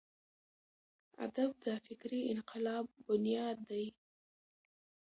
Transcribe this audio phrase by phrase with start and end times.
[1.25, 3.85] ادب د فکري انقلاب بنیاد دی.